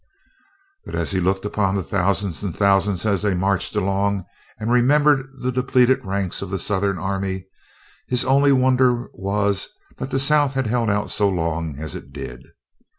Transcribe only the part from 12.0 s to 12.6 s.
did.